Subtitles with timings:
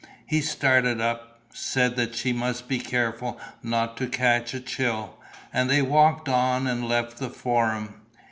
[0.25, 5.15] He started up, said that she must be careful not to catch a chill;
[5.53, 8.01] and they walked on and left the Forum.